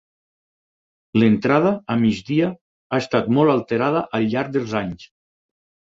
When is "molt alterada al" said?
3.39-4.31